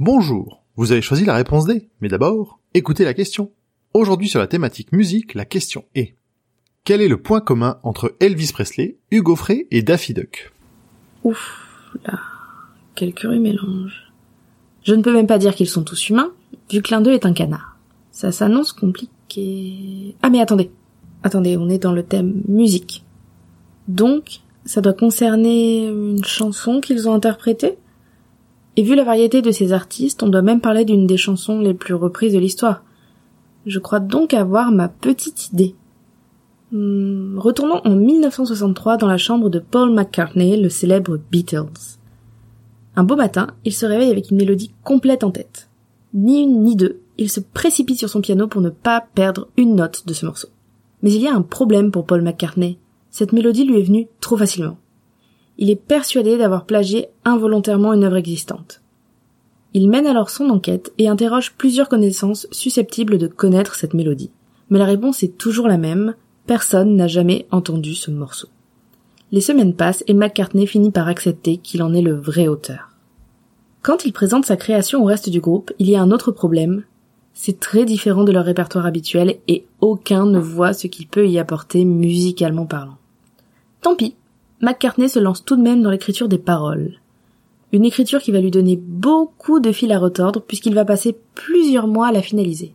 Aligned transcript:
Bonjour, 0.00 0.62
vous 0.76 0.92
avez 0.92 1.02
choisi 1.02 1.24
la 1.24 1.34
réponse 1.34 1.64
D, 1.64 1.88
mais 2.00 2.06
d'abord, 2.06 2.60
écoutez 2.72 3.04
la 3.04 3.14
question. 3.14 3.50
Aujourd'hui 3.94 4.28
sur 4.28 4.38
la 4.38 4.46
thématique 4.46 4.92
musique, 4.92 5.34
la 5.34 5.44
question 5.44 5.86
est 5.96 6.14
Quel 6.84 7.00
est 7.00 7.08
le 7.08 7.20
point 7.20 7.40
commun 7.40 7.80
entre 7.82 8.14
Elvis 8.20 8.52
Presley, 8.52 8.96
Hugo 9.10 9.34
Frey 9.34 9.66
et 9.72 9.82
Daffy 9.82 10.14
Duck? 10.14 10.52
Ouf, 11.24 11.92
là, 12.06 12.16
quel 12.94 13.12
curieux 13.12 13.40
mélange. 13.40 14.12
Je 14.84 14.94
ne 14.94 15.02
peux 15.02 15.12
même 15.12 15.26
pas 15.26 15.38
dire 15.38 15.56
qu'ils 15.56 15.68
sont 15.68 15.82
tous 15.82 16.10
humains, 16.10 16.30
vu 16.70 16.80
que 16.80 16.94
l'un 16.94 17.00
d'eux 17.00 17.10
est 17.10 17.26
un 17.26 17.32
canard. 17.32 17.76
Ça 18.12 18.30
s'annonce 18.30 18.72
compliqué. 18.72 20.14
Ah 20.22 20.30
mais 20.30 20.40
attendez, 20.40 20.70
attendez, 21.24 21.56
on 21.56 21.68
est 21.68 21.78
dans 21.78 21.92
le 21.92 22.04
thème 22.04 22.40
musique. 22.46 23.04
Donc, 23.88 24.42
ça 24.64 24.80
doit 24.80 24.92
concerner 24.92 25.88
une 25.88 26.24
chanson 26.24 26.80
qu'ils 26.80 27.08
ont 27.08 27.14
interprétée? 27.14 27.78
Et 28.78 28.82
vu 28.82 28.94
la 28.94 29.02
variété 29.02 29.42
de 29.42 29.50
ces 29.50 29.72
artistes, 29.72 30.22
on 30.22 30.28
doit 30.28 30.40
même 30.40 30.60
parler 30.60 30.84
d'une 30.84 31.08
des 31.08 31.16
chansons 31.16 31.58
les 31.58 31.74
plus 31.74 31.94
reprises 31.94 32.32
de 32.32 32.38
l'histoire. 32.38 32.84
Je 33.66 33.80
crois 33.80 33.98
donc 33.98 34.34
avoir 34.34 34.70
ma 34.70 34.88
petite 34.88 35.48
idée. 35.48 35.74
Hmm, 36.70 37.40
retournons 37.40 37.80
en 37.84 37.96
1963 37.96 38.96
dans 38.96 39.08
la 39.08 39.16
chambre 39.16 39.50
de 39.50 39.58
Paul 39.58 39.92
McCartney, 39.92 40.56
le 40.56 40.68
célèbre 40.68 41.18
Beatles. 41.28 41.98
Un 42.94 43.02
beau 43.02 43.16
matin, 43.16 43.48
il 43.64 43.72
se 43.72 43.84
réveille 43.84 44.12
avec 44.12 44.30
une 44.30 44.36
mélodie 44.36 44.72
complète 44.84 45.24
en 45.24 45.32
tête. 45.32 45.68
Ni 46.14 46.44
une 46.44 46.62
ni 46.62 46.76
deux, 46.76 47.00
il 47.18 47.30
se 47.30 47.40
précipite 47.40 47.98
sur 47.98 48.08
son 48.08 48.20
piano 48.20 48.46
pour 48.46 48.60
ne 48.60 48.70
pas 48.70 49.04
perdre 49.12 49.48
une 49.56 49.74
note 49.74 50.06
de 50.06 50.14
ce 50.14 50.24
morceau. 50.24 50.50
Mais 51.02 51.10
il 51.10 51.20
y 51.20 51.26
a 51.26 51.34
un 51.34 51.42
problème 51.42 51.90
pour 51.90 52.06
Paul 52.06 52.22
McCartney. 52.22 52.78
Cette 53.10 53.32
mélodie 53.32 53.64
lui 53.64 53.80
est 53.80 53.82
venue 53.82 54.06
trop 54.20 54.36
facilement. 54.36 54.78
Il 55.58 55.70
est 55.70 55.76
persuadé 55.76 56.38
d'avoir 56.38 56.64
plagié 56.64 57.08
involontairement 57.24 57.92
une 57.92 58.04
œuvre 58.04 58.16
existante. 58.16 58.80
Il 59.74 59.90
mène 59.90 60.06
alors 60.06 60.30
son 60.30 60.48
enquête 60.50 60.92
et 60.98 61.08
interroge 61.08 61.52
plusieurs 61.52 61.88
connaissances 61.88 62.46
susceptibles 62.52 63.18
de 63.18 63.26
connaître 63.26 63.74
cette 63.74 63.94
mélodie. 63.94 64.30
Mais 64.70 64.78
la 64.78 64.84
réponse 64.84 65.22
est 65.22 65.36
toujours 65.36 65.68
la 65.68 65.78
même, 65.78 66.14
personne 66.46 66.96
n'a 66.96 67.08
jamais 67.08 67.46
entendu 67.50 67.94
ce 67.94 68.10
morceau. 68.10 68.48
Les 69.30 69.40
semaines 69.40 69.74
passent 69.74 70.04
et 70.06 70.14
McCartney 70.14 70.66
finit 70.66 70.90
par 70.90 71.08
accepter 71.08 71.58
qu'il 71.58 71.82
en 71.82 71.92
est 71.92 72.02
le 72.02 72.14
vrai 72.14 72.48
auteur. 72.48 72.90
Quand 73.82 74.04
il 74.04 74.12
présente 74.12 74.46
sa 74.46 74.56
création 74.56 75.02
au 75.02 75.04
reste 75.04 75.28
du 75.28 75.40
groupe, 75.40 75.72
il 75.78 75.90
y 75.90 75.96
a 75.96 76.02
un 76.02 76.10
autre 76.10 76.32
problème. 76.32 76.84
C'est 77.34 77.60
très 77.60 77.84
différent 77.84 78.24
de 78.24 78.32
leur 78.32 78.44
répertoire 78.44 78.86
habituel 78.86 79.36
et 79.48 79.66
aucun 79.80 80.24
ne 80.24 80.38
voit 80.38 80.72
ce 80.72 80.86
qu'il 80.86 81.06
peut 81.06 81.28
y 81.28 81.38
apporter 81.38 81.84
musicalement 81.84 82.66
parlant. 82.66 82.96
Tant 83.80 83.94
pis, 83.94 84.16
McCartney 84.60 85.08
se 85.08 85.20
lance 85.20 85.44
tout 85.44 85.54
de 85.54 85.62
même 85.62 85.82
dans 85.82 85.90
l'écriture 85.90 86.28
des 86.28 86.38
paroles. 86.38 86.94
Une 87.72 87.84
écriture 87.84 88.20
qui 88.20 88.32
va 88.32 88.40
lui 88.40 88.50
donner 88.50 88.76
beaucoup 88.76 89.60
de 89.60 89.70
fil 89.70 89.92
à 89.92 90.00
retordre 90.00 90.42
puisqu'il 90.42 90.74
va 90.74 90.84
passer 90.84 91.16
plusieurs 91.34 91.86
mois 91.86 92.08
à 92.08 92.12
la 92.12 92.22
finaliser. 92.22 92.74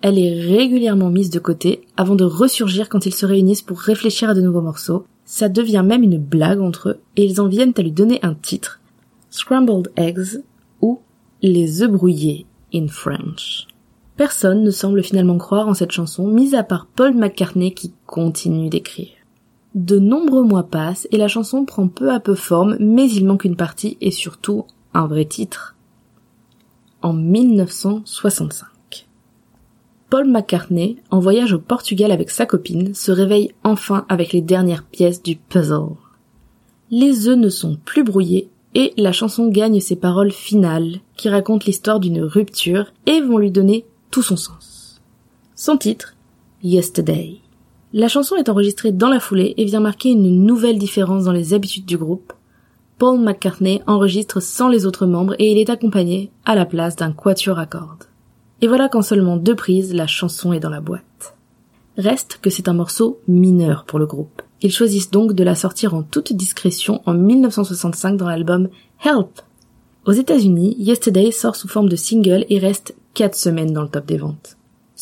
Elle 0.00 0.18
est 0.18 0.40
régulièrement 0.40 1.10
mise 1.10 1.30
de 1.30 1.40
côté 1.40 1.80
avant 1.96 2.14
de 2.14 2.24
ressurgir 2.24 2.88
quand 2.88 3.06
ils 3.06 3.14
se 3.14 3.26
réunissent 3.26 3.62
pour 3.62 3.80
réfléchir 3.80 4.30
à 4.30 4.34
de 4.34 4.42
nouveaux 4.42 4.60
morceaux. 4.60 5.06
Ça 5.24 5.48
devient 5.48 5.82
même 5.84 6.04
une 6.04 6.18
blague 6.18 6.60
entre 6.60 6.90
eux 6.90 7.00
et 7.16 7.24
ils 7.24 7.40
en 7.40 7.48
viennent 7.48 7.72
à 7.76 7.82
lui 7.82 7.90
donner 7.90 8.20
un 8.22 8.34
titre. 8.34 8.80
Scrambled 9.30 9.90
Eggs 9.96 10.42
ou 10.82 11.00
Les 11.42 11.82
œufs 11.82 11.90
brouillés 11.90 12.46
in 12.72 12.86
French. 12.86 13.66
Personne 14.16 14.62
ne 14.62 14.70
semble 14.70 15.02
finalement 15.02 15.38
croire 15.38 15.66
en 15.66 15.74
cette 15.74 15.90
chanson, 15.90 16.28
mis 16.28 16.54
à 16.54 16.62
part 16.62 16.86
Paul 16.86 17.14
McCartney 17.14 17.74
qui 17.74 17.92
continue 18.06 18.68
d'écrire. 18.68 19.23
De 19.74 19.98
nombreux 19.98 20.44
mois 20.44 20.62
passent 20.62 21.08
et 21.10 21.16
la 21.16 21.26
chanson 21.26 21.64
prend 21.64 21.88
peu 21.88 22.12
à 22.12 22.20
peu 22.20 22.36
forme, 22.36 22.76
mais 22.78 23.10
il 23.10 23.26
manque 23.26 23.44
une 23.44 23.56
partie 23.56 23.96
et 24.00 24.12
surtout 24.12 24.66
un 24.92 25.06
vrai 25.06 25.24
titre. 25.24 25.74
En 27.02 27.12
1965. 27.12 28.68
Paul 30.10 30.30
McCartney, 30.30 30.96
en 31.10 31.18
voyage 31.18 31.52
au 31.52 31.58
Portugal 31.58 32.12
avec 32.12 32.30
sa 32.30 32.46
copine, 32.46 32.94
se 32.94 33.10
réveille 33.10 33.52
enfin 33.64 34.06
avec 34.08 34.32
les 34.32 34.42
dernières 34.42 34.84
pièces 34.84 35.24
du 35.24 35.34
puzzle. 35.34 35.96
Les 36.92 37.26
œufs 37.26 37.36
ne 37.36 37.48
sont 37.48 37.76
plus 37.84 38.04
brouillés 38.04 38.48
et 38.74 38.92
la 38.96 39.10
chanson 39.10 39.48
gagne 39.48 39.80
ses 39.80 39.96
paroles 39.96 40.30
finales 40.30 41.00
qui 41.16 41.28
racontent 41.28 41.64
l'histoire 41.66 41.98
d'une 41.98 42.22
rupture 42.22 42.92
et 43.06 43.20
vont 43.20 43.38
lui 43.38 43.50
donner 43.50 43.86
tout 44.12 44.22
son 44.22 44.36
sens. 44.36 45.02
Son 45.56 45.76
titre, 45.76 46.14
Yesterday. 46.62 47.43
La 47.96 48.08
chanson 48.08 48.34
est 48.34 48.48
enregistrée 48.48 48.90
dans 48.90 49.08
la 49.08 49.20
foulée 49.20 49.54
et 49.56 49.64
vient 49.64 49.78
marquer 49.78 50.10
une 50.10 50.44
nouvelle 50.44 50.80
différence 50.80 51.22
dans 51.26 51.32
les 51.32 51.54
habitudes 51.54 51.84
du 51.84 51.96
groupe. 51.96 52.32
Paul 52.98 53.20
McCartney 53.20 53.82
enregistre 53.86 54.42
sans 54.42 54.66
les 54.66 54.84
autres 54.84 55.06
membres 55.06 55.36
et 55.38 55.52
il 55.52 55.58
est 55.58 55.70
accompagné 55.70 56.32
à 56.44 56.56
la 56.56 56.66
place 56.66 56.96
d'un 56.96 57.12
quatuor 57.12 57.60
à 57.60 57.66
cordes. 57.66 58.08
Et 58.60 58.66
voilà 58.66 58.88
qu'en 58.88 59.00
seulement 59.00 59.36
deux 59.36 59.54
prises, 59.54 59.94
la 59.94 60.08
chanson 60.08 60.52
est 60.52 60.58
dans 60.58 60.70
la 60.70 60.80
boîte. 60.80 61.36
Reste 61.96 62.40
que 62.42 62.50
c'est 62.50 62.66
un 62.66 62.72
morceau 62.72 63.20
mineur 63.28 63.84
pour 63.84 64.00
le 64.00 64.06
groupe. 64.06 64.42
Ils 64.60 64.72
choisissent 64.72 65.12
donc 65.12 65.32
de 65.32 65.44
la 65.44 65.54
sortir 65.54 65.94
en 65.94 66.02
toute 66.02 66.32
discrétion 66.32 67.00
en 67.06 67.14
1965 67.14 68.16
dans 68.16 68.28
l'album 68.28 68.70
Help. 69.04 69.40
Aux 70.04 70.12
États-Unis, 70.12 70.74
Yesterday 70.80 71.30
sort 71.30 71.54
sous 71.54 71.68
forme 71.68 71.88
de 71.88 71.94
single 71.94 72.44
et 72.48 72.58
reste 72.58 72.96
4 73.14 73.36
semaines 73.36 73.72
dans 73.72 73.82
le 73.82 73.88
top 73.88 74.06
des 74.06 74.18
ventes. 74.18 74.56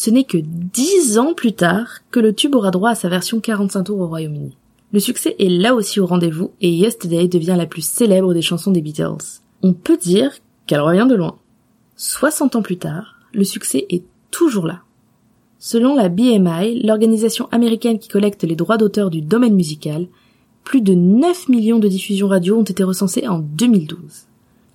Ce 0.04 0.10
n'est 0.10 0.24
que 0.24 0.38
10 0.38 1.18
ans 1.18 1.32
plus 1.32 1.52
tard 1.52 2.00
que 2.10 2.18
le 2.18 2.34
tube 2.34 2.56
aura 2.56 2.72
droit 2.72 2.90
à 2.90 2.94
sa 2.96 3.08
version 3.08 3.38
45 3.38 3.84
tours 3.84 4.00
au 4.00 4.08
Royaume-Uni. 4.08 4.56
Le 4.92 4.98
succès 4.98 5.36
est 5.38 5.48
là 5.48 5.76
aussi 5.76 6.00
au 6.00 6.06
rendez-vous 6.06 6.50
et 6.60 6.72
Yesterday 6.72 7.28
devient 7.28 7.54
la 7.56 7.66
plus 7.66 7.86
célèbre 7.86 8.34
des 8.34 8.42
chansons 8.42 8.72
des 8.72 8.80
Beatles. 8.80 9.38
On 9.62 9.74
peut 9.74 9.96
dire 9.96 10.32
qu'elle 10.66 10.80
revient 10.80 11.06
de 11.08 11.14
loin. 11.14 11.36
60 11.94 12.56
ans 12.56 12.62
plus 12.62 12.78
tard, 12.78 13.20
le 13.32 13.44
succès 13.44 13.86
est 13.91 14.02
toujours 14.32 14.66
là. 14.66 14.80
Selon 15.60 15.94
la 15.94 16.08
BMI, 16.08 16.82
l'organisation 16.82 17.46
américaine 17.52 18.00
qui 18.00 18.08
collecte 18.08 18.42
les 18.42 18.56
droits 18.56 18.78
d'auteur 18.78 19.08
du 19.08 19.20
domaine 19.20 19.54
musical, 19.54 20.08
plus 20.64 20.80
de 20.80 20.94
9 20.94 21.48
millions 21.48 21.78
de 21.78 21.86
diffusions 21.86 22.26
radio 22.26 22.58
ont 22.58 22.64
été 22.64 22.82
recensées 22.82 23.28
en 23.28 23.38
2012. 23.38 23.98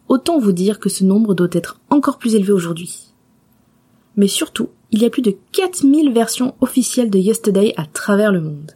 Autant 0.07 0.39
vous 0.39 0.53
dire 0.53 0.79
que 0.79 0.87
ce 0.87 1.03
nombre 1.03 1.35
doit 1.35 1.49
être 1.51 1.81
encore 1.89 2.17
plus 2.17 2.35
élevé 2.35 2.53
aujourd'hui. 2.53 3.07
Mais 4.17 4.27
surtout, 4.27 4.69
il 4.91 5.01
y 5.01 5.05
a 5.05 5.09
plus 5.09 5.21
de 5.21 5.35
4000 5.51 6.11
versions 6.11 6.55
officielles 6.59 7.09
de 7.09 7.19
Yesterday 7.19 7.73
à 7.77 7.85
travers 7.85 8.31
le 8.31 8.41
monde. 8.41 8.71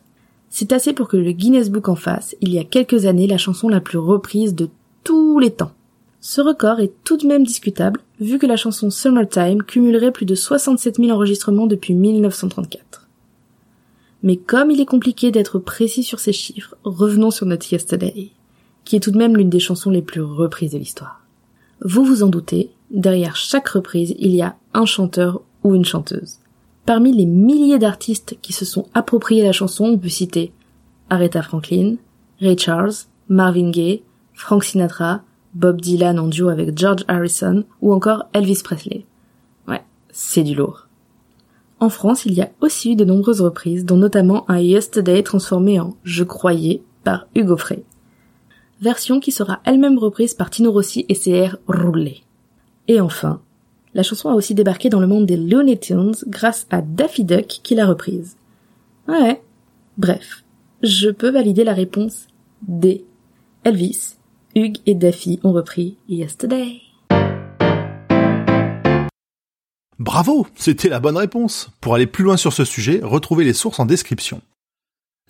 C'est 0.49 0.71
assez 0.71 0.93
pour 0.93 1.07
que 1.07 1.17
le 1.17 1.31
Guinness 1.31 1.69
Book 1.69 1.89
en 1.89 1.95
fasse, 1.95 2.35
il 2.41 2.53
y 2.53 2.59
a 2.59 2.63
quelques 2.63 3.05
années, 3.05 3.27
la 3.27 3.37
chanson 3.37 3.69
la 3.69 3.81
plus 3.81 3.97
reprise 3.97 4.53
de 4.53 4.69
tous 5.03 5.39
les 5.39 5.51
temps. 5.51 5.71
Ce 6.19 6.41
record 6.41 6.79
est 6.79 6.93
tout 7.03 7.17
de 7.17 7.25
même 7.25 7.43
discutable, 7.43 8.01
vu 8.19 8.37
que 8.37 8.45
la 8.45 8.57
chanson 8.57 8.91
Summertime 8.91 9.63
cumulerait 9.63 10.11
plus 10.11 10.25
de 10.25 10.35
67 10.35 10.97
000 10.97 11.09
enregistrements 11.09 11.65
depuis 11.65 11.95
1934. 11.95 13.07
Mais 14.23 14.37
comme 14.37 14.69
il 14.69 14.79
est 14.79 14.85
compliqué 14.85 15.31
d'être 15.31 15.57
précis 15.57 16.03
sur 16.03 16.19
ces 16.19 16.33
chiffres, 16.33 16.75
revenons 16.83 17.31
sur 17.31 17.47
notre 17.47 17.71
Yesterday, 17.71 18.29
qui 18.85 18.95
est 18.95 18.99
tout 18.99 19.11
de 19.11 19.17
même 19.17 19.35
l'une 19.35 19.49
des 19.49 19.59
chansons 19.59 19.89
les 19.89 20.03
plus 20.03 20.21
reprises 20.21 20.73
de 20.73 20.77
l'histoire. 20.77 21.25
Vous 21.83 22.03
vous 22.03 22.21
en 22.21 22.27
doutez, 22.27 22.69
derrière 22.91 23.35
chaque 23.35 23.69
reprise, 23.69 24.15
il 24.19 24.35
y 24.35 24.41
a 24.41 24.55
un 24.73 24.85
chanteur 24.85 25.41
ou 25.63 25.75
une 25.75 25.85
chanteuse. 25.85 26.39
Parmi 26.85 27.13
les 27.13 27.25
milliers 27.25 27.79
d'artistes 27.79 28.37
qui 28.41 28.53
se 28.53 28.65
sont 28.65 28.87
appropriés 28.93 29.43
la 29.43 29.51
chanson, 29.51 29.85
on 29.85 29.97
peut 29.97 30.09
citer 30.09 30.51
Aretha 31.09 31.41
Franklin, 31.41 31.95
Ray 32.39 32.57
Charles, 32.57 32.93
Marvin 33.29 33.69
Gaye, 33.69 34.03
Frank 34.33 34.63
Sinatra, 34.63 35.21
Bob 35.53 35.81
Dylan 35.81 36.19
en 36.19 36.27
duo 36.27 36.49
avec 36.49 36.77
George 36.77 37.03
Harrison 37.07 37.65
ou 37.81 37.93
encore 37.93 38.25
Elvis 38.33 38.61
Presley. 38.63 39.05
Ouais, 39.67 39.83
c'est 40.11 40.43
du 40.43 40.55
lourd. 40.55 40.87
En 41.79 41.89
France, 41.89 42.25
il 42.25 42.33
y 42.33 42.41
a 42.41 42.51
aussi 42.61 42.93
eu 42.93 42.95
de 42.95 43.05
nombreuses 43.05 43.41
reprises, 43.41 43.85
dont 43.85 43.97
notamment 43.97 44.49
un 44.49 44.59
Yesterday 44.59 45.23
transformé 45.23 45.79
en 45.79 45.95
Je 46.03 46.23
croyais 46.23 46.83
par 47.03 47.27
Hugo 47.35 47.57
Frey. 47.57 47.83
Version 48.81 49.19
qui 49.19 49.31
sera 49.31 49.61
elle-même 49.65 49.97
reprise 49.97 50.33
par 50.33 50.49
Tino 50.49 50.71
Rossi 50.71 51.05
et 51.09 51.29
airs 51.29 51.57
roulés. 51.67 52.23
Et 52.91 52.99
enfin, 52.99 53.39
La 53.93 54.03
chanson 54.03 54.27
a 54.27 54.33
aussi 54.33 54.53
débarqué 54.53 54.89
dans 54.89 54.99
le 54.99 55.07
monde 55.07 55.25
des 55.25 55.37
Looney 55.37 55.79
Tunes 55.79 56.15
grâce 56.27 56.67
à 56.71 56.81
Daffy 56.81 57.23
Duck 57.23 57.47
qui 57.63 57.73
l'a 57.73 57.85
reprise. 57.85 58.35
Ouais. 59.07 59.41
Bref, 59.97 60.43
je 60.83 61.09
peux 61.09 61.29
valider 61.29 61.63
la 61.63 61.73
réponse 61.73 62.27
D. 62.67 63.05
Elvis, 63.63 64.15
Hugh 64.55 64.79
et 64.85 64.93
Daffy 64.93 65.39
ont 65.45 65.53
repris 65.53 65.95
Yesterday. 66.09 66.81
Bravo, 69.97 70.47
c'était 70.55 70.89
la 70.89 70.99
bonne 70.99 71.17
réponse. 71.17 71.69
Pour 71.79 71.95
aller 71.95 72.07
plus 72.07 72.25
loin 72.25 72.35
sur 72.35 72.51
ce 72.51 72.65
sujet, 72.65 72.99
retrouvez 73.01 73.45
les 73.45 73.53
sources 73.53 73.79
en 73.79 73.85
description. 73.85 74.41